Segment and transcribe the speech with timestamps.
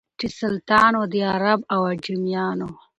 [0.19, 2.67] چي سلطان وو د عرب او عجمیانو